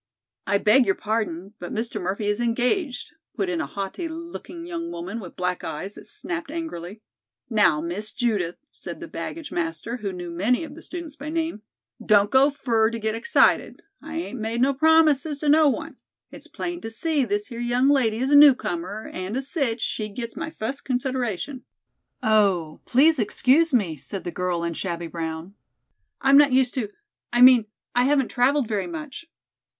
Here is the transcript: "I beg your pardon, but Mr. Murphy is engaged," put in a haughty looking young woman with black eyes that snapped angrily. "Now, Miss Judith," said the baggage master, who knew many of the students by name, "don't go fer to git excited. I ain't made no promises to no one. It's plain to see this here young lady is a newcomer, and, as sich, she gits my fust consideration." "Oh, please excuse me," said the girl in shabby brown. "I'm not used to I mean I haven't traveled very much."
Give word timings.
"I 0.47 0.57
beg 0.57 0.87
your 0.87 0.95
pardon, 0.95 1.53
but 1.59 1.71
Mr. 1.71 2.01
Murphy 2.01 2.25
is 2.25 2.39
engaged," 2.39 3.13
put 3.35 3.49
in 3.49 3.61
a 3.61 3.67
haughty 3.67 4.07
looking 4.07 4.65
young 4.65 4.89
woman 4.91 5.19
with 5.19 5.35
black 5.35 5.63
eyes 5.63 5.93
that 5.93 6.07
snapped 6.07 6.49
angrily. 6.49 7.03
"Now, 7.51 7.81
Miss 7.81 8.11
Judith," 8.11 8.55
said 8.71 8.99
the 8.99 9.07
baggage 9.07 9.51
master, 9.51 9.97
who 9.97 10.11
knew 10.11 10.31
many 10.31 10.63
of 10.63 10.73
the 10.73 10.81
students 10.81 11.15
by 11.15 11.29
name, 11.29 11.61
"don't 12.03 12.31
go 12.31 12.49
fer 12.49 12.89
to 12.89 12.97
git 12.97 13.13
excited. 13.13 13.83
I 14.01 14.15
ain't 14.17 14.39
made 14.39 14.59
no 14.59 14.73
promises 14.73 15.37
to 15.41 15.49
no 15.49 15.69
one. 15.69 15.97
It's 16.31 16.47
plain 16.47 16.81
to 16.81 16.89
see 16.89 17.23
this 17.23 17.49
here 17.49 17.59
young 17.59 17.87
lady 17.87 18.17
is 18.17 18.31
a 18.31 18.35
newcomer, 18.35 19.07
and, 19.13 19.37
as 19.37 19.49
sich, 19.49 19.81
she 19.81 20.09
gits 20.09 20.35
my 20.35 20.49
fust 20.49 20.83
consideration." 20.83 21.63
"Oh, 22.23 22.81
please 22.85 23.19
excuse 23.19 23.71
me," 23.71 23.95
said 23.97 24.23
the 24.23 24.31
girl 24.31 24.63
in 24.63 24.73
shabby 24.73 25.05
brown. 25.05 25.53
"I'm 26.21 26.37
not 26.39 26.53
used 26.53 26.73
to 26.73 26.89
I 27.31 27.43
mean 27.43 27.67
I 27.93 28.05
haven't 28.05 28.29
traveled 28.29 28.67
very 28.67 28.87
much." 28.87 29.25